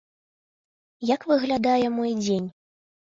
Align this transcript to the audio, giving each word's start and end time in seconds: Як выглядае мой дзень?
Як 1.09 1.21
выглядае 1.31 1.87
мой 1.99 2.11
дзень? 2.23 2.49